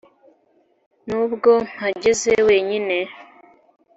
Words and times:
nubwo 1.07 1.51
mpagaze 1.69 2.31
wenyine. 2.47 2.97